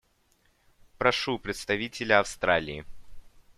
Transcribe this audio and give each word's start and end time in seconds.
Прошу 0.97 1.37
представителя 1.37 2.19
Австралии. 2.21 2.85